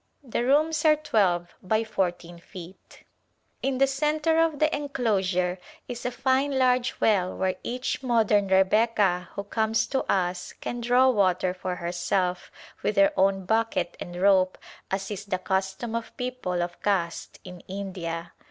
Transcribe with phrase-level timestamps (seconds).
[0.23, 3.03] The rooms are twelve by fourteen feet.
[3.61, 8.07] In the centre of the enclosure is a fine large well where each Busy Days
[8.07, 12.51] modern Rebecca who comes to us can draw water for herself,
[12.81, 14.57] with her own bucket and rope
[14.89, 18.33] as is the custom of people of caste in India.